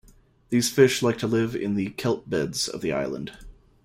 [0.49, 3.37] These fish like to live in the kelp beds of the island.